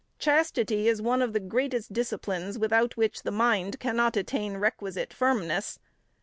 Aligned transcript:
Chastity 0.17 0.87
is 0.87 0.99
one 0.99 1.21
of 1.21 1.31
the 1.31 1.39
greatest 1.39 1.93
disciplines 1.93 2.57
without 2.57 2.97
which 2.97 3.21
the 3.21 3.29
mind 3.29 3.79
cannot 3.79 4.17
attain 4.17 4.57
requisite 4.57 5.13
firmness. 5.13 5.77